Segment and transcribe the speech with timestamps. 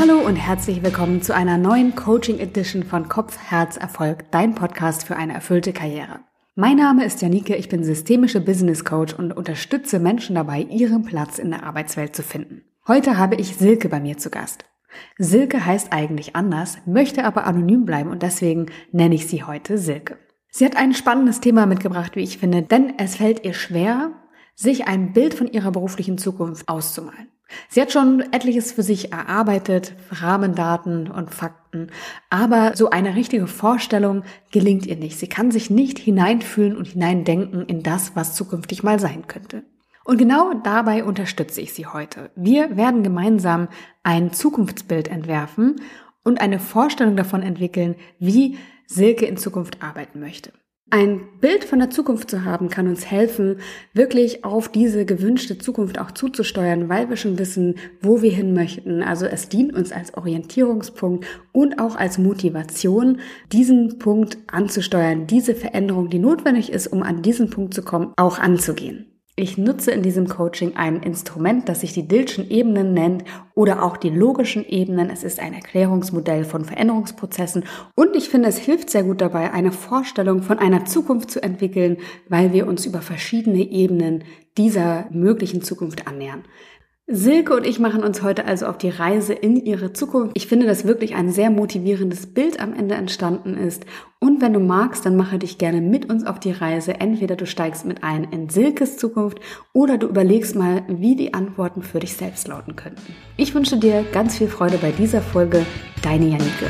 [0.00, 5.04] Hallo und herzlich willkommen zu einer neuen Coaching Edition von Kopf, Herz, Erfolg, dein Podcast
[5.04, 6.20] für eine erfüllte Karriere.
[6.54, 11.38] Mein Name ist Janike, ich bin systemische Business Coach und unterstütze Menschen dabei, ihren Platz
[11.38, 12.62] in der Arbeitswelt zu finden.
[12.88, 14.64] Heute habe ich Silke bei mir zu Gast.
[15.18, 20.16] Silke heißt eigentlich anders, möchte aber anonym bleiben und deswegen nenne ich sie heute Silke.
[20.48, 24.12] Sie hat ein spannendes Thema mitgebracht, wie ich finde, denn es fällt ihr schwer,
[24.54, 27.28] sich ein Bild von ihrer beruflichen Zukunft auszumalen.
[27.68, 31.88] Sie hat schon etliches für sich erarbeitet, Rahmendaten und Fakten,
[32.30, 35.18] aber so eine richtige Vorstellung gelingt ihr nicht.
[35.18, 39.64] Sie kann sich nicht hineinfühlen und hineindenken in das, was zukünftig mal sein könnte.
[40.04, 42.30] Und genau dabei unterstütze ich Sie heute.
[42.34, 43.68] Wir werden gemeinsam
[44.02, 45.76] ein Zukunftsbild entwerfen
[46.24, 50.52] und eine Vorstellung davon entwickeln, wie Silke in Zukunft arbeiten möchte.
[50.92, 53.58] Ein Bild von der Zukunft zu haben, kann uns helfen,
[53.94, 59.00] wirklich auf diese gewünschte Zukunft auch zuzusteuern, weil wir schon wissen, wo wir hin möchten.
[59.00, 63.20] Also es dient uns als Orientierungspunkt und auch als Motivation,
[63.52, 68.40] diesen Punkt anzusteuern, diese Veränderung, die notwendig ist, um an diesen Punkt zu kommen, auch
[68.40, 69.09] anzugehen.
[69.40, 73.24] Ich nutze in diesem Coaching ein Instrument, das sich die Dillschen Ebenen nennt
[73.54, 75.08] oder auch die logischen Ebenen.
[75.08, 79.72] Es ist ein Erklärungsmodell von Veränderungsprozessen und ich finde, es hilft sehr gut dabei, eine
[79.72, 81.96] Vorstellung von einer Zukunft zu entwickeln,
[82.28, 84.24] weil wir uns über verschiedene Ebenen
[84.58, 86.44] dieser möglichen Zukunft annähern.
[87.12, 90.30] Silke und ich machen uns heute also auf die Reise in ihre Zukunft.
[90.36, 93.84] Ich finde, dass wirklich ein sehr motivierendes Bild am Ende entstanden ist.
[94.20, 97.00] Und wenn du magst, dann mache dich gerne mit uns auf die Reise.
[97.00, 99.40] Entweder du steigst mit ein in Silkes Zukunft
[99.72, 103.12] oder du überlegst mal, wie die Antworten für dich selbst lauten könnten.
[103.36, 105.66] Ich wünsche dir ganz viel Freude bei dieser Folge.
[106.04, 106.66] Deine Janike.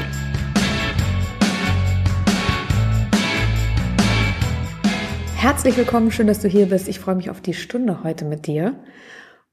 [5.36, 6.88] Herzlich willkommen, schön, dass du hier bist.
[6.88, 8.74] Ich freue mich auf die Stunde heute mit dir.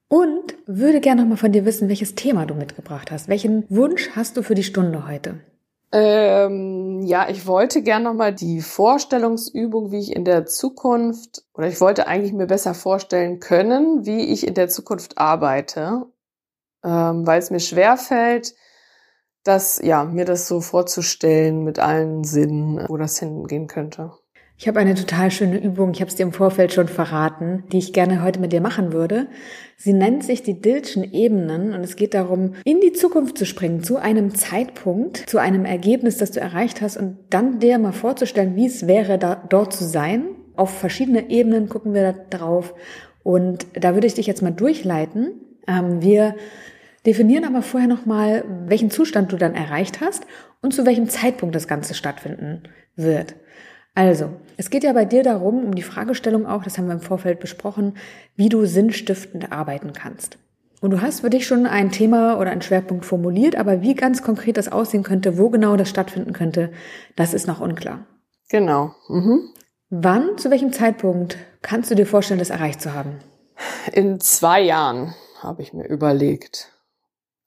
[0.08, 3.28] Und würde gerne noch mal von dir wissen, welches Thema du mitgebracht hast.
[3.28, 5.40] Welchen Wunsch hast du für die Stunde heute?
[5.90, 11.68] Ähm, ja, ich wollte gerne noch mal die Vorstellungsübung, wie ich in der Zukunft, oder
[11.68, 16.06] ich wollte eigentlich mir besser vorstellen können, wie ich in der Zukunft arbeite,
[16.84, 18.54] ähm, weil es mir schwer fällt,
[19.44, 24.12] das, ja, mir das so vorzustellen mit allen Sinnen, wo das hingehen könnte.
[24.60, 27.78] Ich habe eine total schöne Übung, ich habe es dir im Vorfeld schon verraten, die
[27.78, 29.28] ich gerne heute mit dir machen würde.
[29.76, 33.84] Sie nennt sich die Dillschen Ebenen und es geht darum, in die Zukunft zu springen,
[33.84, 38.56] zu einem Zeitpunkt, zu einem Ergebnis, das du erreicht hast und dann dir mal vorzustellen,
[38.56, 40.24] wie es wäre, da, dort zu sein.
[40.56, 42.74] Auf verschiedene Ebenen gucken wir da drauf
[43.22, 45.34] und da würde ich dich jetzt mal durchleiten.
[45.68, 46.34] Ähm, wir
[47.06, 50.26] definieren aber vorher nochmal, welchen Zustand du dann erreicht hast
[50.62, 52.64] und zu welchem Zeitpunkt das Ganze stattfinden
[52.96, 53.36] wird.
[53.98, 57.00] Also, es geht ja bei dir darum, um die Fragestellung auch, das haben wir im
[57.00, 57.96] Vorfeld besprochen,
[58.36, 60.38] wie du sinnstiftend arbeiten kannst.
[60.80, 64.22] Und du hast für dich schon ein Thema oder einen Schwerpunkt formuliert, aber wie ganz
[64.22, 66.70] konkret das aussehen könnte, wo genau das stattfinden könnte,
[67.16, 68.06] das ist noch unklar.
[68.48, 68.94] Genau.
[69.08, 69.48] Mhm.
[69.90, 73.18] Wann, zu welchem Zeitpunkt kannst du dir vorstellen, das erreicht zu haben?
[73.92, 76.72] In zwei Jahren habe ich mir überlegt.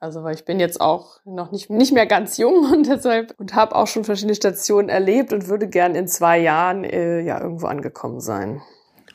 [0.02, 3.54] Also weil ich bin jetzt auch noch nicht, nicht mehr ganz jung und deshalb und
[3.54, 7.68] habe auch schon verschiedene Stationen erlebt und würde gern in zwei Jahren äh, ja irgendwo
[7.68, 8.62] angekommen sein.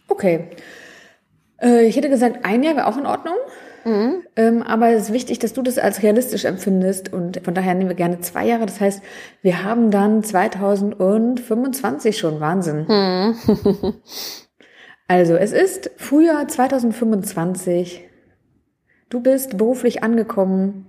[0.08, 0.48] Okay.
[1.60, 3.34] Äh, ich hätte gesagt, ein Jahr wäre auch in Ordnung.
[3.84, 4.22] Mhm.
[4.36, 7.90] Ähm, aber es ist wichtig, dass du das als realistisch empfindest und von daher nehmen
[7.90, 8.66] wir gerne zwei Jahre.
[8.66, 9.02] Das heißt,
[9.42, 12.86] wir haben dann 2025 schon Wahnsinn.
[12.86, 13.34] Mhm.
[15.08, 18.05] also es ist Frühjahr 2025.
[19.08, 20.86] Du bist beruflich angekommen,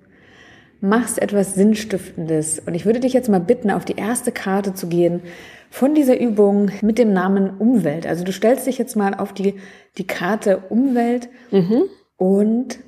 [0.82, 2.60] machst etwas Sinnstiftendes.
[2.66, 5.22] Und ich würde dich jetzt mal bitten, auf die erste Karte zu gehen
[5.70, 8.08] von dieser Übung mit dem Namen Umwelt.
[8.08, 9.56] Also du stellst dich jetzt mal auf die,
[9.98, 11.84] die Karte Umwelt mhm.
[12.16, 12.80] und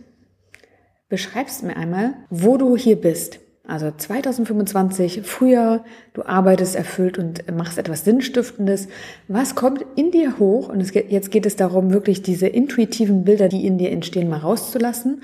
[1.09, 3.39] beschreibst mir einmal, wo du hier bist.
[3.69, 8.87] Also 2025, Frühjahr, du arbeitest erfüllt und machst etwas Sinnstiftendes.
[9.27, 10.69] Was kommt in dir hoch?
[10.69, 14.39] Und geht, jetzt geht es darum, wirklich diese intuitiven Bilder, die in dir entstehen, mal
[14.39, 15.21] rauszulassen.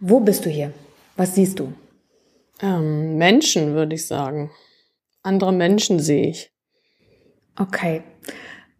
[0.00, 0.72] Wo bist du hier?
[1.16, 1.72] Was siehst du?
[2.60, 4.50] Ähm, Menschen, würde ich sagen.
[5.22, 6.50] Andere Menschen sehe ich.
[7.56, 8.02] Okay.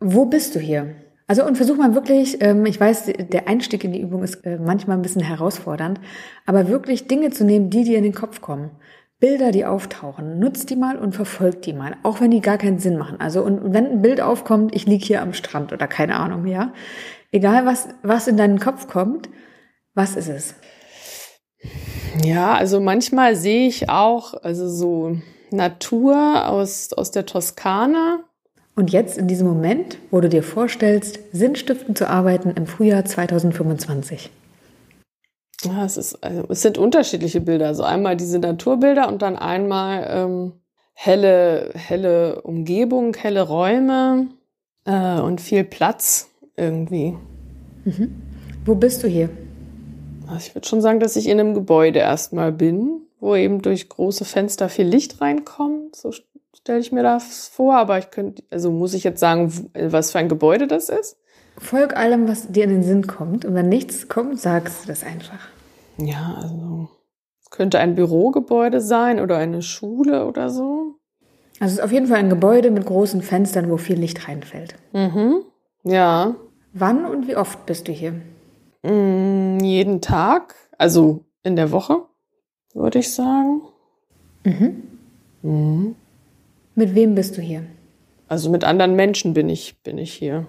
[0.01, 0.97] Wo bist du hier?
[1.29, 4.59] Also und versuch mal wirklich, ähm, ich weiß, der Einstieg in die Übung ist äh,
[4.59, 6.01] manchmal ein bisschen herausfordernd,
[6.47, 8.73] aber wirklich Dinge zu nehmen, die dir in den Kopf kommen.
[9.25, 12.79] Bilder, die auftauchen, nutzt die mal und verfolgt die mal, auch wenn die gar keinen
[12.79, 13.19] Sinn machen.
[13.23, 16.75] Also und wenn ein Bild aufkommt, ich lieg hier am Strand oder keine Ahnung, ja,
[17.33, 19.31] egal was was in deinen Kopf kommt,
[19.95, 20.55] was ist es?
[22.23, 25.17] Ja, also manchmal sehe ich auch also so
[25.51, 28.25] Natur aus aus der Toskana.
[28.77, 34.31] Und jetzt in diesem Moment, wo du dir vorstellst, sinnstiftend zu arbeiten im Frühjahr 2025.
[35.65, 37.67] Ja, es, ist, also, es sind unterschiedliche Bilder.
[37.67, 40.53] Also einmal diese Naturbilder und dann einmal ähm,
[40.93, 44.29] helle, helle Umgebung, helle Räume
[44.85, 47.17] äh, und viel Platz irgendwie.
[47.85, 48.23] Mhm.
[48.65, 49.29] Wo bist du hier?
[50.27, 53.89] Also ich würde schon sagen, dass ich in einem Gebäude erstmal bin, wo eben durch
[53.89, 55.97] große Fenster viel Licht reinkommt.
[55.97, 56.13] So
[56.55, 57.77] stelle ich mir das vor.
[57.77, 61.19] Aber ich könnte, also muss ich jetzt sagen, was für ein Gebäude das ist?
[61.59, 63.45] Folg allem, was dir in den Sinn kommt.
[63.45, 65.39] Und wenn nichts kommt, sagst du das einfach.
[65.99, 66.89] Ja, also
[67.55, 70.97] könnte ein Bürogebäude sein oder eine Schule oder so.
[71.61, 74.75] Also es ist auf jeden Fall ein Gebäude mit großen Fenstern, wo viel Licht reinfällt.
[74.93, 75.43] Mhm.
[75.85, 76.35] Ja.
[76.73, 78.15] Wann und wie oft bist du hier?
[78.83, 82.03] Mm, jeden Tag, also in der Woche,
[82.75, 83.63] würde ich sagen.
[84.43, 84.83] Mhm.
[85.43, 85.95] Mhm.
[86.75, 87.65] Mit wem bist du hier?
[88.27, 90.49] Also mit anderen Menschen bin ich, bin ich hier.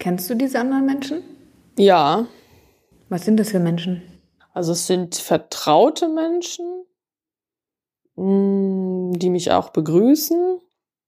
[0.00, 1.22] Kennst du diese anderen Menschen?
[1.78, 2.26] Ja.
[3.08, 4.02] Was sind das für Menschen?
[4.54, 6.86] Also es sind vertraute Menschen,
[8.14, 10.60] mm, die mich auch begrüßen.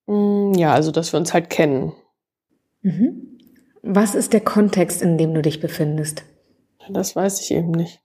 [0.06, 1.92] Mm, ja, also dass wir uns halt kennen.
[2.82, 3.38] Mhm.
[3.82, 6.24] Was ist der Kontext, in dem du dich befindest?
[6.90, 8.00] Das weiß ich eben nicht.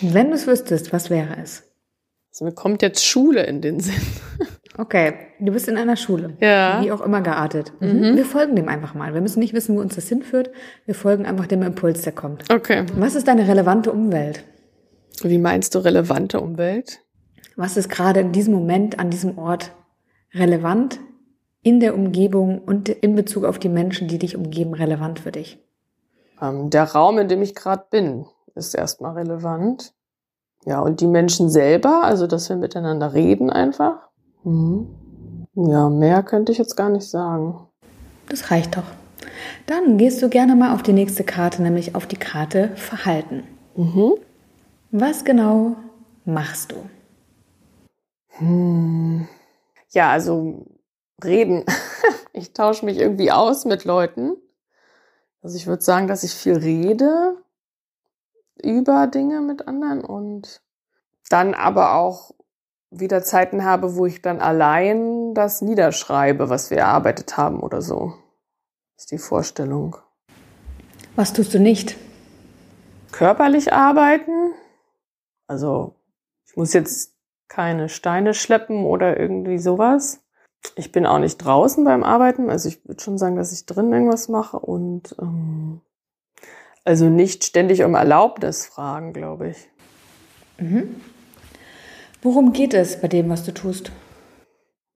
[0.00, 1.64] Wenn du es wüsstest, was wäre es?
[2.30, 4.00] Also mir kommt jetzt Schule in den Sinn.
[4.80, 6.38] Okay, du bist in einer Schule.
[6.40, 6.80] Ja.
[6.82, 7.72] Wie auch immer geartet.
[7.80, 7.88] Mhm.
[7.88, 8.16] mhm.
[8.16, 9.12] Wir folgen dem einfach mal.
[9.12, 10.50] Wir müssen nicht wissen, wo uns das hinführt.
[10.86, 12.50] Wir folgen einfach dem Impuls, der kommt.
[12.50, 12.86] Okay.
[12.94, 14.42] Was ist deine relevante Umwelt?
[15.22, 17.00] Wie meinst du relevante Umwelt?
[17.56, 19.72] Was ist gerade in diesem Moment an diesem Ort
[20.32, 20.98] relevant
[21.62, 25.58] in der Umgebung und in Bezug auf die Menschen, die dich umgeben, relevant für dich?
[26.40, 28.24] Ähm, der Raum, in dem ich gerade bin,
[28.54, 29.92] ist erstmal relevant.
[30.64, 34.09] Ja, und die Menschen selber, also dass wir miteinander reden einfach.
[34.44, 34.88] Mhm.
[35.54, 37.66] Ja, mehr könnte ich jetzt gar nicht sagen.
[38.28, 38.84] Das reicht doch.
[39.66, 43.44] Dann gehst du gerne mal auf die nächste Karte, nämlich auf die Karte Verhalten.
[43.76, 44.14] Mhm.
[44.90, 45.76] Was genau
[46.24, 46.76] machst du?
[48.38, 49.28] Hm.
[49.90, 50.66] Ja, also
[51.22, 51.64] reden.
[52.32, 54.36] ich tausche mich irgendwie aus mit Leuten.
[55.42, 57.36] Also ich würde sagen, dass ich viel rede
[58.62, 60.60] über Dinge mit anderen und
[61.30, 62.34] dann aber auch
[62.90, 68.14] wieder Zeiten habe, wo ich dann allein das niederschreibe, was wir erarbeitet haben oder so.
[68.96, 69.96] Das ist die Vorstellung.
[71.16, 71.96] Was tust du nicht?
[73.12, 74.52] Körperlich arbeiten.
[75.46, 75.94] Also
[76.46, 77.14] ich muss jetzt
[77.48, 80.22] keine Steine schleppen oder irgendwie sowas.
[80.76, 82.50] Ich bin auch nicht draußen beim Arbeiten.
[82.50, 85.80] Also ich würde schon sagen, dass ich drin irgendwas mache und ähm,
[86.84, 89.68] also nicht ständig um Erlaubnis fragen, glaube ich.
[90.58, 91.00] Mhm.
[92.22, 93.92] Worum geht es bei dem, was du tust?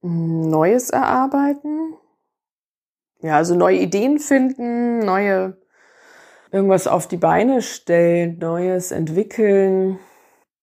[0.01, 1.95] Neues erarbeiten.
[3.21, 5.57] Ja, also neue Ideen finden, neue
[6.51, 9.97] irgendwas auf die Beine stellen, Neues entwickeln,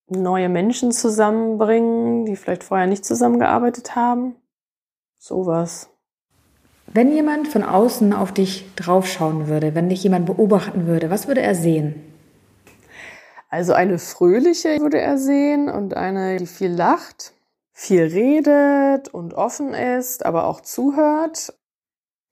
[0.09, 4.37] neue Menschen zusammenbringen, die vielleicht vorher nicht zusammengearbeitet haben.
[5.19, 5.91] Sowas.
[6.87, 11.41] Wenn jemand von außen auf dich draufschauen würde, wenn dich jemand beobachten würde, was würde
[11.41, 12.12] er sehen?
[13.53, 17.35] Also eine fröhliche würde er sehen und eine, die viel lacht,
[17.75, 21.53] viel redet und offen ist, aber auch zuhört.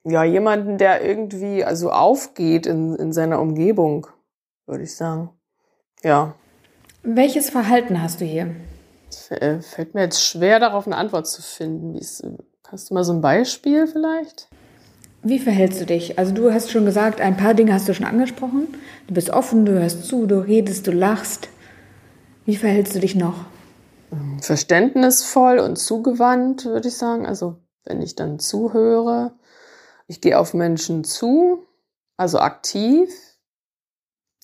[0.03, 4.07] Ja, jemanden, der irgendwie also aufgeht in, in seiner Umgebung,
[4.65, 5.29] würde ich sagen.
[6.01, 6.33] Ja.
[7.03, 8.55] Welches Verhalten hast du hier?
[9.29, 11.99] Äh, fällt mir jetzt schwer, darauf eine Antwort zu finden.
[12.67, 14.49] hast du mal so ein Beispiel vielleicht?
[15.23, 16.17] Wie verhältst du dich?
[16.17, 18.67] Also du hast schon gesagt, ein paar Dinge hast du schon angesprochen.
[19.07, 21.49] Du bist offen, du hörst zu, du redest, du lachst.
[22.45, 23.45] Wie verhältst du dich noch?
[24.41, 27.27] Verständnisvoll und zugewandt, würde ich sagen.
[27.27, 29.33] Also wenn ich dann zuhöre,
[30.07, 31.67] ich gehe auf Menschen zu,
[32.17, 33.09] also aktiv,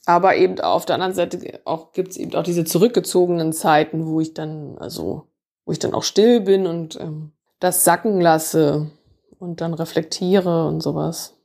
[0.06, 4.22] aber eben auf der anderen Seite auch gibt es eben auch diese zurückgezogenen Zeiten, wo
[4.22, 5.28] ich dann also
[5.66, 8.90] wo ich dann auch still bin und ähm, das sacken lasse
[9.40, 11.36] und dann reflektiere und sowas.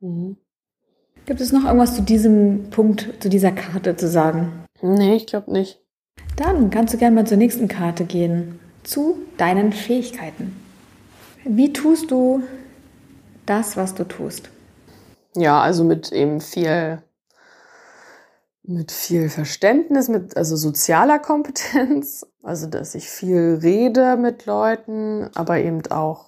[0.00, 0.36] Mhm.
[1.26, 4.64] Gibt es noch irgendwas zu diesem Punkt, zu dieser Karte zu sagen?
[4.80, 5.80] Nee, ich glaube nicht.
[6.36, 8.60] Dann kannst du gerne mal zur nächsten Karte gehen.
[8.84, 10.54] Zu deinen Fähigkeiten.
[11.44, 12.42] Wie tust du
[13.44, 14.50] das, was du tust?
[15.34, 17.02] Ja, also mit eben viel,
[18.62, 22.26] mit viel Verständnis, mit also sozialer Kompetenz.
[22.42, 26.25] Also, dass ich viel rede mit Leuten, aber eben auch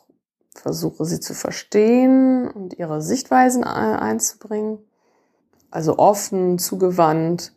[0.60, 4.78] versuche sie zu verstehen und ihre Sichtweisen einzubringen.
[5.70, 7.52] Also offen, zugewandt.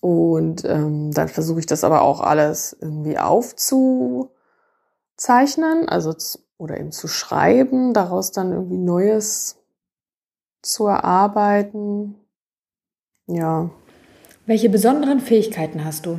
[0.00, 4.30] Und ähm, dann versuche ich das aber auch alles irgendwie aufzuzeichnen,
[5.88, 9.56] also zu, oder eben zu schreiben, daraus dann irgendwie Neues
[10.62, 12.14] zu erarbeiten.
[13.26, 13.70] Ja.
[14.44, 16.18] Welche besonderen Fähigkeiten hast du?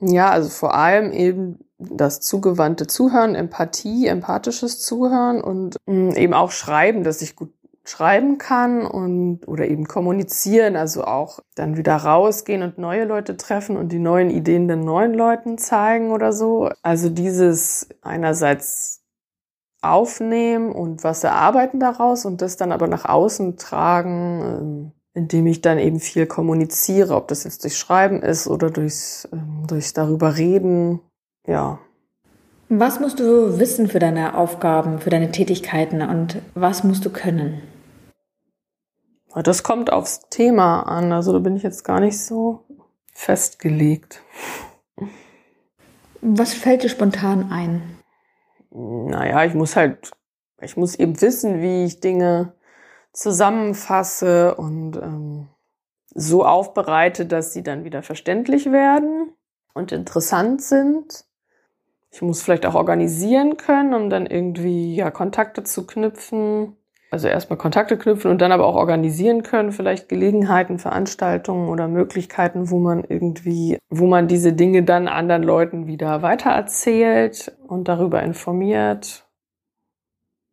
[0.00, 6.50] Ja, also vor allem eben das zugewandte Zuhören, Empathie, empathisches Zuhören und mm, eben auch
[6.50, 7.52] Schreiben, dass ich gut
[7.86, 13.76] schreiben kann und oder eben kommunizieren, also auch dann wieder rausgehen und neue Leute treffen
[13.76, 16.70] und die neuen Ideen den neuen Leuten zeigen oder so.
[16.82, 19.02] Also dieses einerseits
[19.82, 25.60] aufnehmen und was erarbeiten daraus und das dann aber nach außen tragen, ähm, indem ich
[25.60, 30.38] dann eben viel kommuniziere, ob das jetzt durch Schreiben ist oder durchs, ähm, durchs darüber
[30.38, 31.00] reden.
[31.46, 31.78] Ja,
[32.70, 37.62] was musst du wissen für deine Aufgaben, für deine Tätigkeiten und was musst du können?
[39.34, 41.12] Das kommt aufs Thema an.
[41.12, 42.64] Also da bin ich jetzt gar nicht so
[43.12, 44.22] festgelegt.
[46.20, 47.98] Was fällt dir spontan ein?
[48.70, 50.10] Naja, ich muss halt,
[50.60, 52.54] ich muss eben wissen, wie ich Dinge
[53.12, 55.48] zusammenfasse und ähm,
[56.14, 59.32] so aufbereite, dass sie dann wieder verständlich werden
[59.74, 61.26] und interessant sind.
[62.14, 66.76] Ich muss vielleicht auch organisieren können, um dann irgendwie ja Kontakte zu knüpfen.
[67.10, 72.70] Also erstmal Kontakte knüpfen und dann aber auch organisieren können, vielleicht Gelegenheiten, Veranstaltungen oder Möglichkeiten,
[72.70, 79.26] wo man irgendwie, wo man diese Dinge dann anderen Leuten wieder weitererzählt und darüber informiert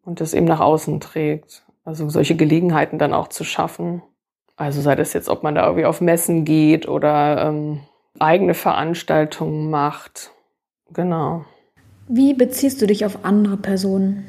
[0.03, 1.63] und das eben nach außen trägt.
[1.83, 4.01] Also solche Gelegenheiten dann auch zu schaffen.
[4.55, 7.81] Also sei das jetzt, ob man da irgendwie auf Messen geht oder ähm,
[8.17, 10.31] eigene Veranstaltungen macht.
[10.93, 11.45] Genau.
[12.13, 14.25] Wie beziehst du dich auf andere Personen?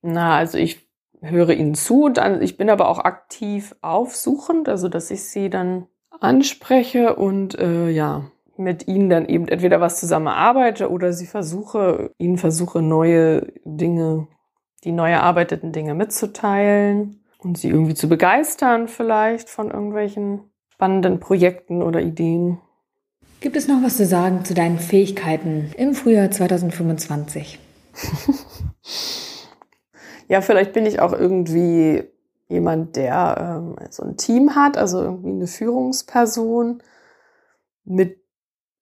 [0.00, 0.88] Na, also ich
[1.20, 5.86] höre ihnen zu, dann, ich bin aber auch aktiv aufsuchend, also dass ich sie dann
[6.18, 12.10] anspreche und äh, ja, mit ihnen dann eben entweder was zusammen arbeite oder sie versuche,
[12.16, 14.26] ihnen versuche neue Dinge,
[14.82, 20.40] die neu erarbeiteten Dinge mitzuteilen und sie irgendwie zu begeistern vielleicht von irgendwelchen
[20.70, 22.62] spannenden Projekten oder Ideen.
[23.40, 27.60] Gibt es noch was zu sagen zu deinen Fähigkeiten im Frühjahr 2025?
[30.28, 32.02] ja, vielleicht bin ich auch irgendwie
[32.48, 36.82] jemand, der ähm, so ein Team hat, also irgendwie eine Führungsperson,
[37.84, 38.18] mit,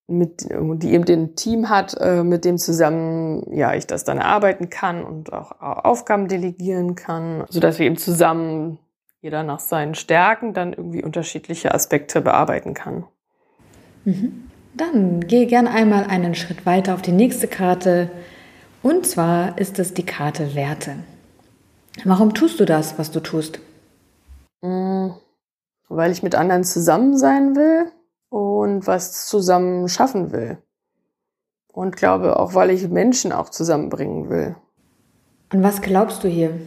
[0.06, 4.70] mit, die eben den Team hat, äh, mit dem zusammen, ja, ich das dann erarbeiten
[4.70, 8.78] kann und auch Aufgaben delegieren kann, so dass wir eben zusammen
[9.20, 13.04] jeder nach seinen Stärken dann irgendwie unterschiedliche Aspekte bearbeiten kann.
[14.06, 14.44] Mhm.
[14.74, 18.10] Dann gehe gern einmal einen Schritt weiter auf die nächste Karte.
[18.82, 20.96] Und zwar ist es die Karte Werte.
[22.04, 23.58] Warum tust du das, was du tust?
[24.62, 25.08] Mm,
[25.88, 27.90] weil ich mit anderen zusammen sein will
[28.28, 30.58] und was zusammen schaffen will.
[31.72, 34.56] Und glaube auch, weil ich Menschen auch zusammenbringen will.
[35.52, 36.58] Und was glaubst du hier?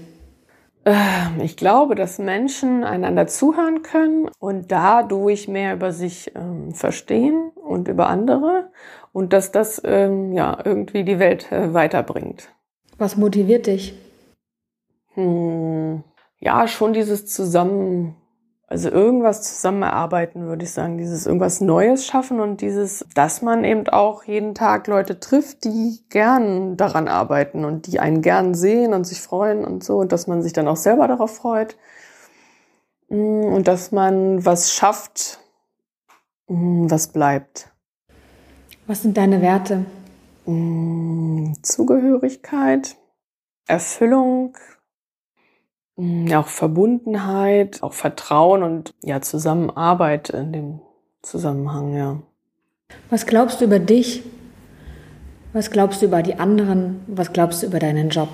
[0.85, 7.51] Ähm, ich glaube, dass Menschen einander zuhören können und dadurch mehr über sich ähm, verstehen
[7.55, 8.71] und über andere
[9.11, 12.49] und dass das ähm, ja irgendwie die Welt äh, weiterbringt.
[12.97, 13.93] Was motiviert dich?
[15.13, 16.03] Hm,
[16.39, 18.15] ja, schon dieses Zusammen,
[18.69, 23.63] also irgendwas zusammen erarbeiten, würde ich sagen, dieses irgendwas Neues schaffen und dieses, dass man
[23.63, 28.93] eben auch jeden Tag Leute trifft, die gern daran arbeiten und die einen gern sehen
[28.93, 31.77] und sich freuen und so und dass man sich dann auch selber darauf freut
[33.07, 35.39] hm, und dass man was schafft,
[36.47, 37.71] hm, was bleibt.
[38.85, 39.85] Was sind deine Werte?
[40.45, 42.97] Hm, Zugehörigkeit,
[43.67, 44.55] Erfüllung,
[46.33, 50.79] auch Verbundenheit, auch Vertrauen und ja, Zusammenarbeit in dem
[51.21, 52.19] Zusammenhang, ja.
[53.09, 54.23] Was glaubst du über dich?
[55.53, 57.01] Was glaubst du über die anderen?
[57.07, 58.29] Was glaubst du über deinen Job?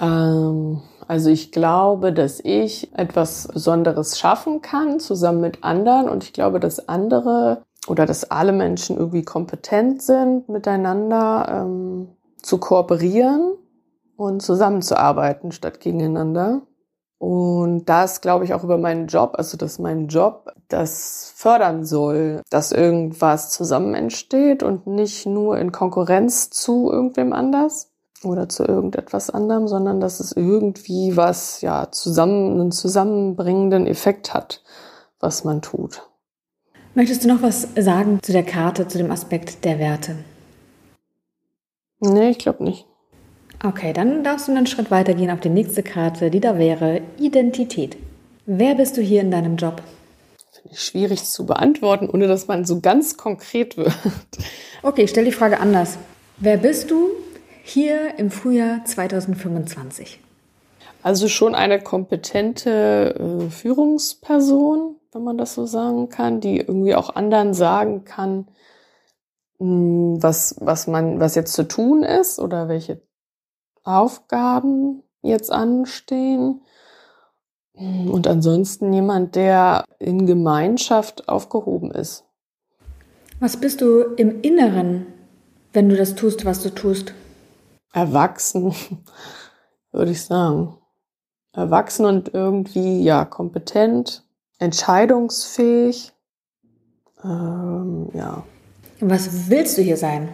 [0.00, 6.08] Ähm, also ich glaube, dass ich etwas Besonderes schaffen kann, zusammen mit anderen.
[6.08, 12.08] Und ich glaube, dass andere oder dass alle Menschen irgendwie kompetent sind, miteinander ähm,
[12.40, 13.54] zu kooperieren
[14.16, 16.62] und zusammenzuarbeiten statt gegeneinander.
[17.20, 22.40] Und das glaube ich auch über meinen Job, also dass mein Job das fördern soll,
[22.48, 27.92] dass irgendwas zusammen entsteht und nicht nur in Konkurrenz zu irgendwem anders
[28.24, 34.62] oder zu irgendetwas anderem, sondern dass es irgendwie was, ja, zusammen, einen zusammenbringenden Effekt hat,
[35.18, 36.08] was man tut.
[36.94, 40.16] Möchtest du noch was sagen zu der Karte, zu dem Aspekt der Werte?
[42.00, 42.86] Nee, ich glaube nicht.
[43.62, 47.98] Okay, dann darfst du einen Schritt weitergehen auf die nächste Karte, die da wäre Identität.
[48.46, 49.82] Wer bist du hier in deinem Job?
[50.50, 53.92] Finde ich schwierig zu beantworten, ohne dass man so ganz konkret wird.
[54.82, 55.98] Okay, ich stelle die Frage anders.
[56.38, 57.10] Wer bist du
[57.62, 60.20] hier im Frühjahr 2025?
[61.02, 67.14] Also schon eine kompetente äh, Führungsperson, wenn man das so sagen kann, die irgendwie auch
[67.14, 68.48] anderen sagen kann,
[69.58, 73.02] hm, was, was man, was jetzt zu tun ist oder welche
[73.98, 76.62] Aufgaben jetzt anstehen.
[77.74, 82.24] Und ansonsten jemand, der in Gemeinschaft aufgehoben ist.
[83.38, 85.06] Was bist du im Inneren,
[85.72, 87.14] wenn du das tust, was du tust?
[87.92, 88.74] Erwachsen,
[89.92, 90.76] würde ich sagen.
[91.52, 94.24] Erwachsen und irgendwie, ja, kompetent,
[94.58, 96.12] entscheidungsfähig.
[97.24, 98.44] Ähm, ja.
[99.00, 100.28] Was willst du hier sein?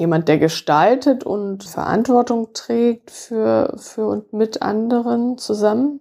[0.00, 6.00] Jemand, der gestaltet und Verantwortung trägt für, für und mit anderen zusammen.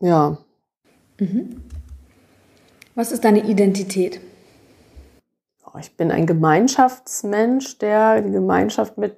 [0.00, 0.38] Ja.
[1.20, 1.62] Mhm.
[2.96, 4.20] Was ist deine Identität?
[5.64, 9.16] Oh, ich bin ein Gemeinschaftsmensch, der die Gemeinschaft mit,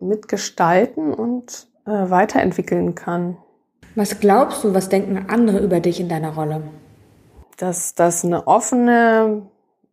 [0.00, 3.36] mitgestalten und äh, weiterentwickeln kann.
[3.94, 6.64] Was glaubst du, was denken andere über dich in deiner Rolle?
[7.56, 9.42] Dass das eine offene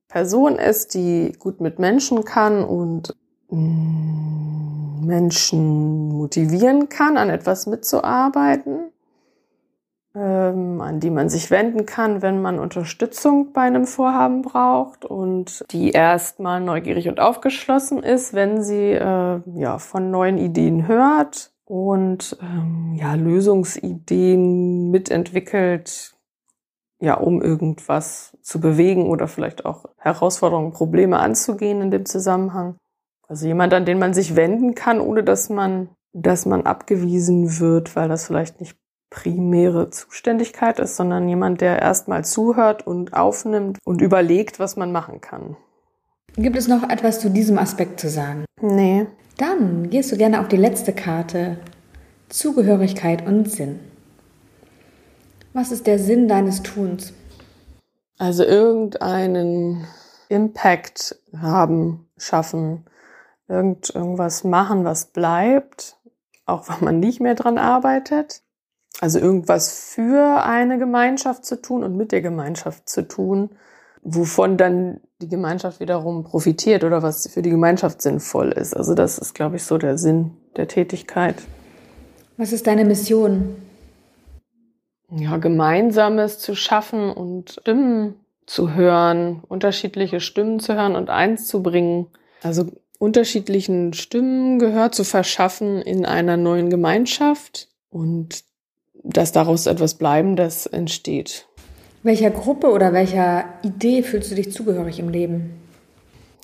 [0.08, 3.16] Person ist, die gut mit Menschen kann und
[5.06, 8.92] Menschen motivieren kann, an etwas mitzuarbeiten
[10.18, 15.64] ähm, an die man sich wenden kann, wenn man Unterstützung bei einem Vorhaben braucht und
[15.72, 22.36] die erstmal neugierig und aufgeschlossen ist, wenn sie äh, ja von neuen Ideen hört und
[22.42, 26.16] ähm, ja Lösungsideen mitentwickelt,
[27.00, 32.76] ja um irgendwas zu bewegen oder vielleicht auch Herausforderungen, Probleme anzugehen in dem Zusammenhang.
[33.28, 37.96] Also jemand, an den man sich wenden kann, ohne dass man dass man abgewiesen wird,
[37.96, 38.76] weil das vielleicht nicht
[39.10, 45.22] primäre Zuständigkeit ist, sondern jemand, der erstmal zuhört und aufnimmt und überlegt, was man machen
[45.22, 45.56] kann.
[46.36, 48.46] Gibt es noch etwas zu diesem Aspekt zu sagen?
[48.62, 49.08] Nee.
[49.38, 51.58] Dann gehst du gerne auf die letzte Karte.
[52.30, 53.80] Zugehörigkeit und Sinn.
[55.54, 57.14] Was ist der Sinn deines Tuns?
[58.18, 59.86] Also irgendeinen
[60.28, 62.84] Impact haben, schaffen,
[63.48, 65.98] irgend, irgendwas machen, was bleibt,
[66.46, 68.42] auch wenn man nicht mehr dran arbeitet.
[69.00, 73.52] Also irgendwas für eine Gemeinschaft zu tun und mit der Gemeinschaft zu tun,
[74.02, 78.76] wovon dann die Gemeinschaft wiederum profitiert oder was für die Gemeinschaft sinnvoll ist.
[78.76, 81.36] Also das ist, glaube ich, so der Sinn der Tätigkeit.
[82.38, 83.56] Was ist deine Mission?
[85.10, 91.62] Ja, Gemeinsames zu schaffen und Stimmen zu hören, unterschiedliche Stimmen zu hören und eins zu
[91.62, 92.08] bringen.
[92.44, 92.68] Also
[93.00, 98.44] unterschiedlichen Stimmen Gehör zu verschaffen in einer neuen Gemeinschaft und
[99.04, 101.48] dass daraus etwas Bleibendes entsteht.
[102.04, 105.62] Welcher Gruppe oder welcher Idee fühlst du dich zugehörig im Leben?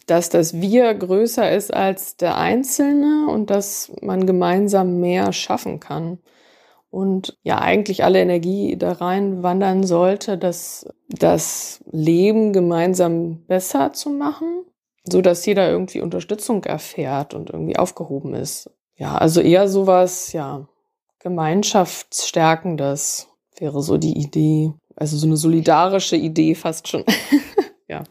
[0.08, 6.20] Dass das Wir größer ist als der Einzelne und dass man gemeinsam mehr schaffen kann.
[6.90, 14.10] Und ja, eigentlich alle Energie da rein wandern sollte, dass das Leben gemeinsam besser zu
[14.10, 14.66] machen,
[15.10, 18.70] so dass jeder irgendwie Unterstützung erfährt und irgendwie aufgehoben ist.
[18.96, 20.68] Ja, also eher sowas, ja,
[21.20, 24.72] Gemeinschaftsstärkendes wäre so die Idee.
[24.96, 27.04] Also so eine solidarische Idee fast schon.
[27.88, 28.04] ja.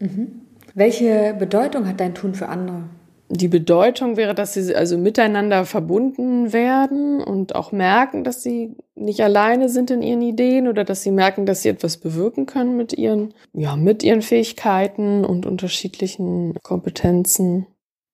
[0.00, 0.42] Mhm.
[0.74, 2.84] Welche Bedeutung hat dein Tun für andere?
[3.32, 9.20] Die Bedeutung wäre, dass sie also miteinander verbunden werden und auch merken, dass sie nicht
[9.22, 12.92] alleine sind in ihren Ideen oder dass sie merken, dass sie etwas bewirken können mit
[12.92, 17.68] ihren, ja, mit ihren Fähigkeiten und unterschiedlichen Kompetenzen.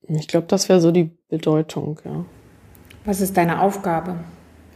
[0.06, 2.26] Ich glaube, das wäre so die Bedeutung, ja.
[3.06, 4.16] Was ist deine Aufgabe?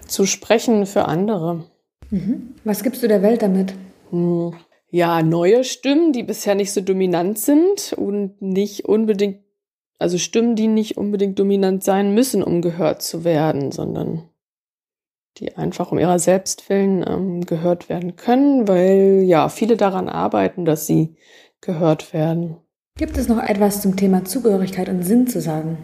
[0.07, 1.65] Zu sprechen für andere.
[2.09, 2.55] Mhm.
[2.65, 3.75] Was gibst du der Welt damit?
[4.09, 4.55] Hm.
[4.89, 9.41] Ja, neue Stimmen, die bisher nicht so dominant sind und nicht unbedingt,
[10.01, 14.29] also Stimmen, die nicht unbedingt dominant sein müssen, um gehört zu werden, sondern
[15.37, 20.65] die einfach um ihrer selbst willen ähm, gehört werden können, weil ja viele daran arbeiten,
[20.65, 21.17] dass sie
[21.61, 22.57] gehört werden.
[22.97, 25.79] Gibt es noch etwas zum Thema Zugehörigkeit und Sinn zu sagen?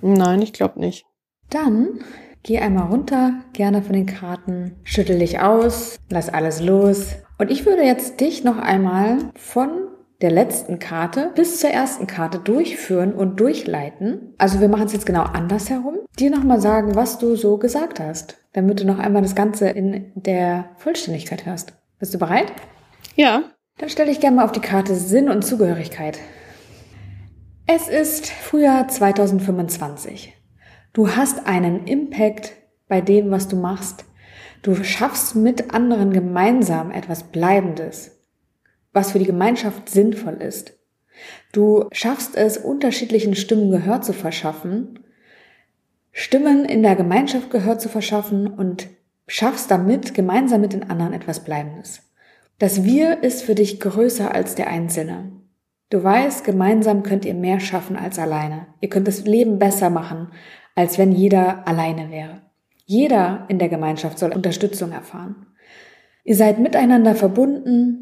[0.00, 1.06] Nein, ich glaube nicht.
[1.50, 2.00] Dann
[2.42, 7.14] geh einmal runter, gerne von den Karten, schüttel dich aus, lass alles los.
[7.38, 9.91] Und ich würde jetzt dich noch einmal von
[10.22, 14.34] der letzten Karte bis zur ersten Karte durchführen und durchleiten.
[14.38, 15.96] Also wir machen es jetzt genau andersherum.
[16.18, 20.12] Dir nochmal sagen, was du so gesagt hast, damit du noch einmal das Ganze in
[20.14, 21.74] der Vollständigkeit hörst.
[21.98, 22.52] Bist du bereit?
[23.16, 23.42] Ja.
[23.78, 26.18] Dann stelle ich gerne mal auf die Karte Sinn und Zugehörigkeit.
[27.66, 30.34] Es ist Frühjahr 2025.
[30.92, 32.52] Du hast einen Impact
[32.86, 34.04] bei dem, was du machst.
[34.62, 38.11] Du schaffst mit anderen gemeinsam etwas Bleibendes,
[38.92, 40.78] was für die Gemeinschaft sinnvoll ist.
[41.52, 45.00] Du schaffst es, unterschiedlichen Stimmen Gehör zu verschaffen,
[46.12, 48.88] Stimmen in der Gemeinschaft Gehör zu verschaffen und
[49.26, 52.02] schaffst damit gemeinsam mit den anderen etwas Bleibendes.
[52.58, 55.32] Das Wir ist für dich größer als der Einzelne.
[55.88, 58.66] Du weißt, gemeinsam könnt ihr mehr schaffen als alleine.
[58.80, 60.28] Ihr könnt das Leben besser machen,
[60.74, 62.42] als wenn jeder alleine wäre.
[62.84, 65.46] Jeder in der Gemeinschaft soll Unterstützung erfahren.
[66.24, 68.01] Ihr seid miteinander verbunden,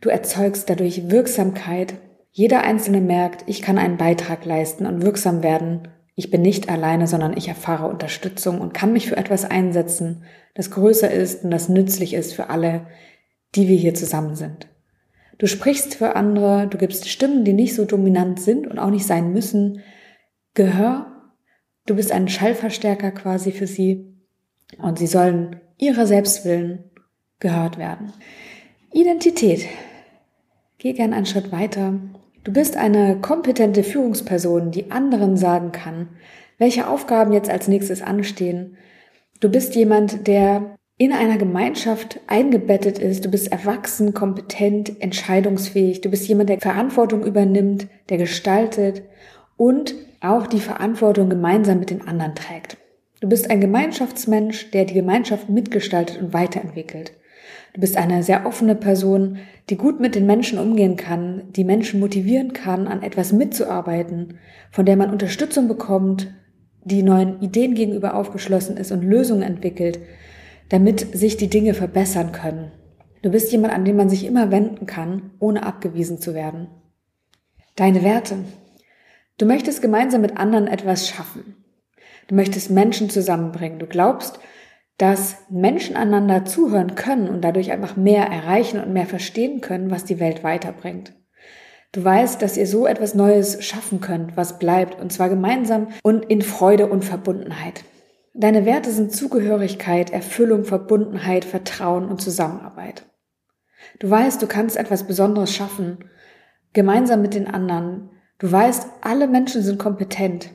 [0.00, 1.94] du erzeugst dadurch Wirksamkeit.
[2.30, 5.88] Jeder Einzelne merkt, ich kann einen Beitrag leisten und wirksam werden.
[6.14, 10.70] Ich bin nicht alleine, sondern ich erfahre Unterstützung und kann mich für etwas einsetzen, das
[10.70, 12.86] größer ist und das nützlich ist für alle,
[13.54, 14.68] die wir hier zusammen sind.
[15.38, 19.06] Du sprichst für andere, du gibst Stimmen, die nicht so dominant sind und auch nicht
[19.06, 19.82] sein müssen,
[20.54, 21.12] Gehör.
[21.84, 24.16] Du bist ein Schallverstärker quasi für sie
[24.78, 26.90] und sie sollen ihrer Selbstwillen
[27.38, 28.12] gehört werden.
[28.92, 29.66] Identität.
[30.78, 31.94] Geh gern einen Schritt weiter.
[32.44, 36.08] Du bist eine kompetente Führungsperson, die anderen sagen kann,
[36.58, 38.76] welche Aufgaben jetzt als nächstes anstehen.
[39.40, 43.24] Du bist jemand, der in einer Gemeinschaft eingebettet ist.
[43.24, 46.00] Du bist erwachsen, kompetent, entscheidungsfähig.
[46.00, 49.02] Du bist jemand, der Verantwortung übernimmt, der gestaltet
[49.56, 52.78] und auch die Verantwortung gemeinsam mit den anderen trägt.
[53.20, 57.12] Du bist ein Gemeinschaftsmensch, der die Gemeinschaft mitgestaltet und weiterentwickelt.
[57.76, 59.36] Du bist eine sehr offene Person,
[59.68, 64.38] die gut mit den Menschen umgehen kann, die Menschen motivieren kann, an etwas mitzuarbeiten,
[64.70, 66.32] von der man Unterstützung bekommt,
[66.84, 69.98] die neuen Ideen gegenüber aufgeschlossen ist und Lösungen entwickelt,
[70.70, 72.72] damit sich die Dinge verbessern können.
[73.20, 76.68] Du bist jemand, an den man sich immer wenden kann, ohne abgewiesen zu werden.
[77.74, 78.36] Deine Werte.
[79.36, 81.56] Du möchtest gemeinsam mit anderen etwas schaffen.
[82.28, 83.78] Du möchtest Menschen zusammenbringen.
[83.78, 84.40] Du glaubst,
[84.98, 90.04] dass Menschen einander zuhören können und dadurch einfach mehr erreichen und mehr verstehen können, was
[90.04, 91.14] die Welt weiterbringt.
[91.92, 96.24] Du weißt, dass ihr so etwas Neues schaffen könnt, was bleibt, und zwar gemeinsam und
[96.26, 97.84] in Freude und Verbundenheit.
[98.34, 103.06] Deine Werte sind Zugehörigkeit, Erfüllung, Verbundenheit, Vertrauen und Zusammenarbeit.
[103.98, 105.98] Du weißt, du kannst etwas Besonderes schaffen,
[106.74, 108.10] gemeinsam mit den anderen.
[108.38, 110.50] Du weißt, alle Menschen sind kompetent.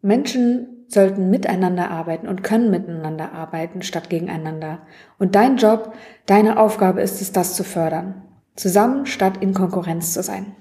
[0.00, 4.80] Menschen sollten miteinander arbeiten und können miteinander arbeiten statt gegeneinander.
[5.18, 5.92] Und dein Job,
[6.26, 8.22] deine Aufgabe ist es, das zu fördern.
[8.56, 10.56] Zusammen statt in Konkurrenz zu sein.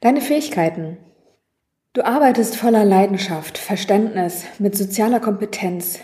[0.00, 0.98] Deine Fähigkeiten,
[1.92, 5.98] Du arbeitest voller Leidenschaft, Verständnis, mit sozialer Kompetenz.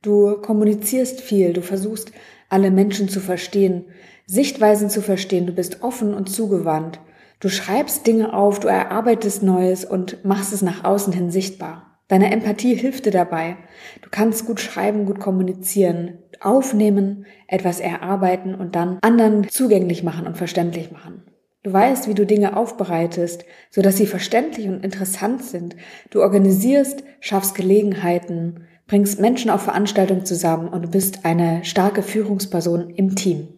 [0.00, 2.10] Du kommunizierst viel, du versuchst,
[2.48, 3.84] alle Menschen zu verstehen,
[4.24, 7.00] Sichtweisen zu verstehen, du bist offen und zugewandt.
[7.38, 11.95] Du schreibst Dinge auf, du erarbeitest Neues und machst es nach außen hin sichtbar.
[12.08, 13.56] Deine Empathie hilft dir dabei.
[14.00, 20.36] Du kannst gut schreiben, gut kommunizieren, aufnehmen, etwas erarbeiten und dann anderen zugänglich machen und
[20.36, 21.24] verständlich machen.
[21.64, 25.74] Du weißt, wie du Dinge aufbereitest, so dass sie verständlich und interessant sind.
[26.10, 32.90] Du organisierst, schaffst Gelegenheiten, bringst Menschen auf Veranstaltungen zusammen und du bist eine starke Führungsperson
[32.90, 33.48] im Team.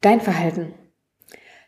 [0.00, 0.72] Dein Verhalten.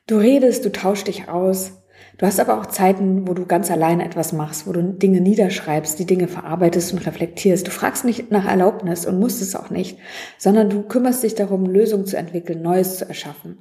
[0.06, 1.81] Du redest, du tauschst dich aus.
[2.22, 5.98] Du hast aber auch Zeiten, wo du ganz alleine etwas machst, wo du Dinge niederschreibst,
[5.98, 7.66] die Dinge verarbeitest und reflektierst.
[7.66, 9.98] Du fragst nicht nach Erlaubnis und musst es auch nicht,
[10.38, 13.58] sondern du kümmerst dich darum, Lösungen zu entwickeln, Neues zu erschaffen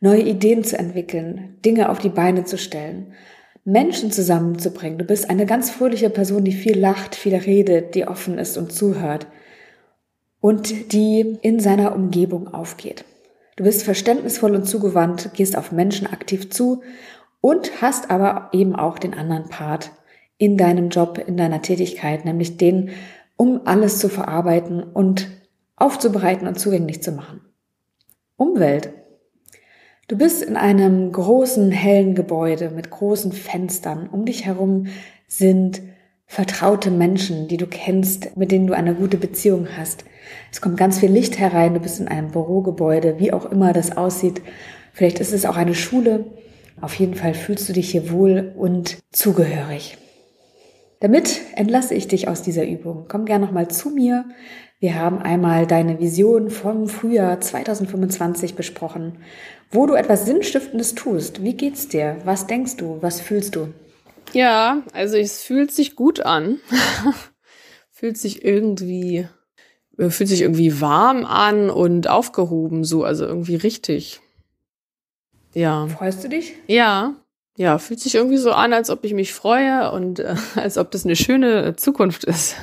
[0.00, 3.14] neue Ideen zu entwickeln, Dinge auf die Beine zu stellen,
[3.64, 4.98] Menschen zusammenzubringen.
[4.98, 8.72] Du bist eine ganz fröhliche Person, die viel lacht, viel redet, die offen ist und
[8.72, 9.26] zuhört
[10.40, 13.04] und die in seiner Umgebung aufgeht.
[13.56, 16.82] Du bist verständnisvoll und zugewandt, gehst auf Menschen aktiv zu
[17.40, 19.92] und hast aber eben auch den anderen Part
[20.38, 22.90] in deinem Job, in deiner Tätigkeit, nämlich den,
[23.36, 25.28] um alles zu verarbeiten und
[25.76, 27.40] aufzubereiten und zugänglich zu machen.
[28.36, 28.92] Umwelt.
[30.08, 34.08] Du bist in einem großen, hellen Gebäude mit großen Fenstern.
[34.08, 34.86] Um dich herum
[35.26, 35.82] sind
[36.26, 40.04] vertraute Menschen, die du kennst, mit denen du eine gute Beziehung hast.
[40.52, 41.74] Es kommt ganz viel Licht herein.
[41.74, 44.42] Du bist in einem Bürogebäude, wie auch immer das aussieht.
[44.92, 46.24] Vielleicht ist es auch eine Schule.
[46.80, 49.98] Auf jeden Fall fühlst du dich hier wohl und zugehörig.
[51.00, 53.06] Damit entlasse ich dich aus dieser Übung.
[53.08, 54.24] Komm gern nochmal zu mir.
[54.78, 59.18] Wir haben einmal deine Vision vom Frühjahr 2025 besprochen
[59.70, 61.42] wo du etwas Sinnstiftendes tust.
[61.42, 62.18] Wie geht's dir?
[62.24, 62.98] Was denkst du?
[63.00, 63.68] Was fühlst du?
[64.32, 66.58] Ja, also es fühlt sich gut an.
[67.90, 69.28] fühlt sich irgendwie,
[69.98, 74.20] äh, fühlt sich irgendwie warm an und aufgehoben, so, also irgendwie richtig.
[75.56, 75.86] Ja.
[75.86, 76.54] Freust du dich?
[76.66, 77.14] Ja.
[77.56, 80.90] Ja, fühlt sich irgendwie so an, als ob ich mich freue und äh, als ob
[80.90, 82.56] das eine schöne Zukunft ist.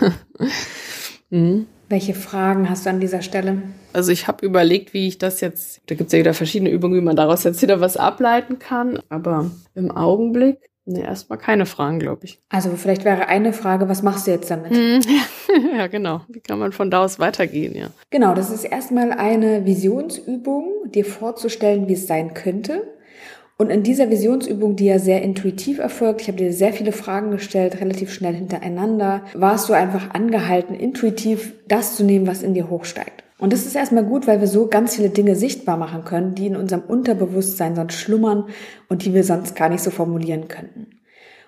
[1.31, 1.65] mhm.
[1.89, 3.63] Welche Fragen hast du an dieser Stelle?
[3.93, 6.95] Also ich habe überlegt, wie ich das jetzt, da gibt es ja wieder verschiedene Übungen,
[6.95, 11.99] wie man daraus jetzt wieder was ableiten kann, aber im Augenblick Nee, erstmal keine Fragen,
[11.99, 12.41] glaube ich.
[12.49, 14.75] Also vielleicht wäre eine Frage, was machst du jetzt damit?
[14.75, 15.01] Hm,
[15.77, 16.21] ja, genau.
[16.27, 17.87] Wie kann man von da aus weitergehen, ja.
[18.09, 22.83] Genau, das ist erstmal eine Visionsübung, dir vorzustellen, wie es sein könnte.
[23.57, 27.31] Und in dieser Visionsübung, die ja sehr intuitiv erfolgt, ich habe dir sehr viele Fragen
[27.31, 32.69] gestellt, relativ schnell hintereinander, warst du einfach angehalten, intuitiv das zu nehmen, was in dir
[32.69, 33.22] hochsteigt.
[33.43, 36.47] Und das ist erstmal gut, weil wir so ganz viele Dinge sichtbar machen können, die
[36.47, 38.45] in unserem Unterbewusstsein sonst schlummern
[38.87, 41.01] und die wir sonst gar nicht so formulieren könnten.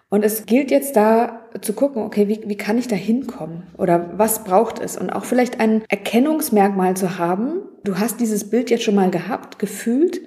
[0.10, 3.64] Und es gilt jetzt da zu gucken, okay, wie, wie kann ich da hinkommen?
[3.78, 4.98] Oder was braucht es?
[4.98, 7.62] Und auch vielleicht ein Erkennungsmerkmal zu haben.
[7.86, 10.20] Du hast dieses Bild jetzt schon mal gehabt, gefühlt,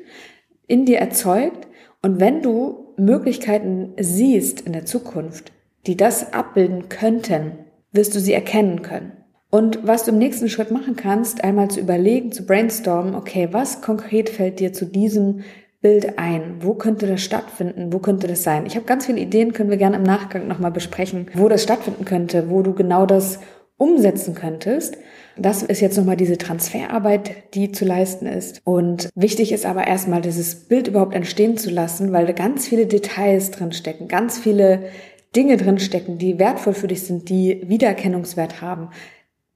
[0.68, 1.68] in dir erzeugt.
[2.00, 5.52] Und wenn du Möglichkeiten siehst in der Zukunft,
[5.86, 7.58] die das abbilden könnten,
[7.92, 9.17] wirst du sie erkennen können.
[9.50, 13.80] Und was du im nächsten Schritt machen kannst, einmal zu überlegen, zu brainstormen, okay, was
[13.80, 15.40] konkret fällt dir zu diesem
[15.80, 16.56] Bild ein?
[16.60, 17.92] Wo könnte das stattfinden?
[17.92, 18.66] Wo könnte das sein?
[18.66, 22.04] Ich habe ganz viele Ideen, können wir gerne im Nachgang nochmal besprechen, wo das stattfinden
[22.04, 23.38] könnte, wo du genau das
[23.78, 24.98] umsetzen könntest.
[25.38, 28.60] Das ist jetzt nochmal diese Transferarbeit, die zu leisten ist.
[28.64, 32.86] Und wichtig ist aber erstmal, dieses Bild überhaupt entstehen zu lassen, weil da ganz viele
[32.86, 34.90] Details drinstecken, ganz viele
[35.36, 38.88] Dinge drinstecken, die wertvoll für dich sind, die Wiedererkennungswert haben,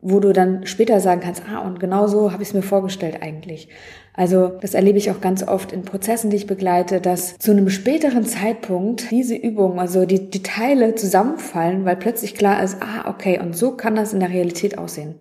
[0.02, 3.18] wo du dann später sagen kannst, ah, und genau so habe ich es mir vorgestellt
[3.22, 3.68] eigentlich.
[4.14, 7.70] Also das erlebe ich auch ganz oft in Prozessen, die ich begleite, dass zu einem
[7.70, 13.38] späteren Zeitpunkt diese Übungen, also die, die Teile zusammenfallen, weil plötzlich klar ist, ah, okay,
[13.38, 15.20] und so kann das in der Realität aussehen.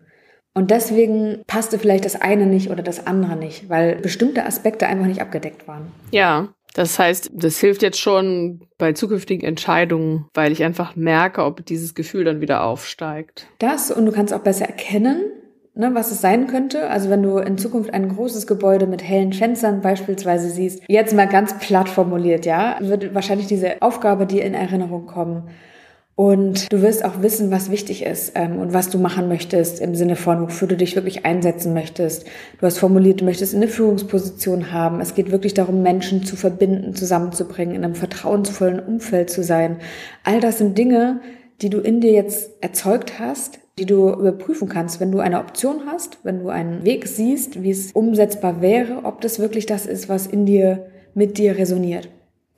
[0.54, 5.06] Und deswegen passte vielleicht das eine nicht oder das andere nicht, weil bestimmte Aspekte einfach
[5.06, 5.94] nicht abgedeckt waren.
[6.12, 11.66] Ja, das heißt, das hilft jetzt schon bei zukünftigen Entscheidungen, weil ich einfach merke, ob
[11.66, 13.48] dieses Gefühl dann wieder aufsteigt.
[13.60, 15.24] Das und du kannst auch besser erkennen,
[15.76, 16.90] ne, was es sein könnte.
[16.90, 21.28] Also wenn du in Zukunft ein großes Gebäude mit hellen Fenstern beispielsweise siehst, jetzt mal
[21.28, 25.50] ganz platt formuliert, ja, wird wahrscheinlich diese Aufgabe dir in Erinnerung kommen.
[26.22, 29.96] Und du wirst auch wissen, was wichtig ist ähm, und was du machen möchtest im
[29.96, 32.28] Sinne von, wofür du dich wirklich einsetzen möchtest.
[32.60, 35.02] Du hast formuliert, du möchtest eine Führungsposition haben.
[35.02, 39.78] Es geht wirklich darum, Menschen zu verbinden, zusammenzubringen, in einem vertrauensvollen Umfeld zu sein.
[40.24, 41.22] All das sind Dinge,
[41.64, 45.88] die du in dir jetzt erzeugt hast, die du überprüfen kannst, wenn du eine Option
[45.88, 50.08] hast, wenn du einen Weg siehst, wie es umsetzbar wäre, ob das wirklich das ist,
[50.08, 52.10] was in dir, mit dir resoniert.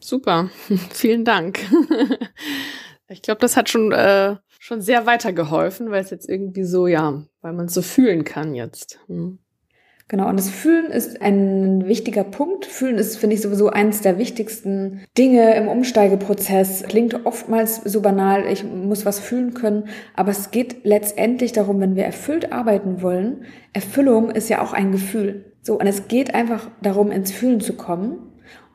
[0.02, 0.50] Super,
[0.92, 1.60] vielen Dank.
[3.14, 7.24] Ich glaube, das hat schon, äh, schon sehr weitergeholfen, weil es jetzt irgendwie so, ja,
[7.42, 9.00] weil man es so fühlen kann jetzt.
[9.08, 9.40] Hm.
[10.10, 12.66] Genau, und das Fühlen ist ein wichtiger Punkt.
[12.66, 16.84] Fühlen ist, finde ich, sowieso eines der wichtigsten Dinge im Umsteigeprozess.
[16.84, 21.96] Klingt oftmals so banal, ich muss was fühlen können, aber es geht letztendlich darum, wenn
[21.96, 23.46] wir erfüllt arbeiten wollen.
[23.72, 25.54] Erfüllung ist ja auch ein Gefühl.
[25.62, 28.18] So, und es geht einfach darum, ins Fühlen zu kommen.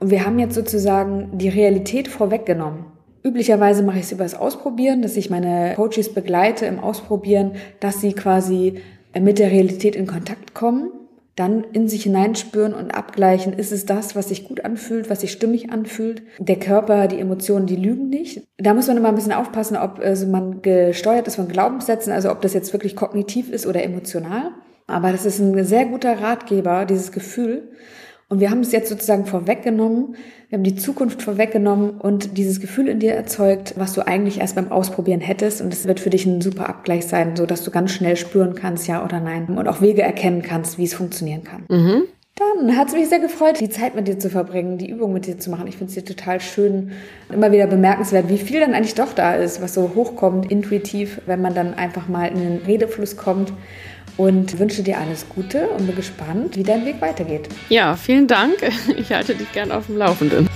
[0.01, 2.97] Und wir haben jetzt sozusagen die Realität vorweggenommen.
[3.29, 8.01] Üblicherweise mache ich es über das Ausprobieren, dass ich meine Coaches begleite im Ausprobieren, dass
[8.01, 8.81] sie quasi
[9.21, 10.91] mit der Realität in Kontakt kommen,
[11.37, 15.31] dann in sich hineinspüren und abgleichen, ist es das, was sich gut anfühlt, was sich
[15.31, 16.23] stimmig anfühlt.
[16.38, 18.45] Der Körper, die Emotionen, die lügen nicht.
[18.57, 22.31] Da muss man immer ein bisschen aufpassen, ob also man gesteuert ist von Glaubenssätzen, also
[22.31, 24.53] ob das jetzt wirklich kognitiv ist oder emotional.
[24.87, 27.69] Aber das ist ein sehr guter Ratgeber, dieses Gefühl.
[28.31, 30.17] Und wir haben es jetzt sozusagen vorweggenommen,
[30.51, 34.55] wir haben die Zukunft vorweggenommen und dieses Gefühl in dir erzeugt, was du eigentlich erst
[34.55, 35.61] beim Ausprobieren hättest.
[35.61, 38.55] Und es wird für dich ein super Abgleich sein, so dass du ganz schnell spüren
[38.55, 39.47] kannst, ja oder nein.
[39.47, 41.64] Und auch Wege erkennen kannst, wie es funktionieren kann.
[41.69, 42.03] Mhm.
[42.35, 45.27] Dann hat es mich sehr gefreut, die Zeit mit dir zu verbringen, die Übung mit
[45.27, 45.67] dir zu machen.
[45.67, 46.93] Ich finde es dir total schön,
[47.33, 51.43] immer wieder bemerkenswert, wie viel dann eigentlich doch da ist, was so hochkommt, intuitiv, wenn
[51.43, 53.53] man dann einfach mal in den Redefluss kommt
[54.18, 57.48] und wünsche dir alles Gute und bin gespannt, wie dein Weg weitergeht.
[57.70, 58.57] Ja, vielen Dank.
[58.98, 60.48] Ich halte dich gern auf dem Laufenden.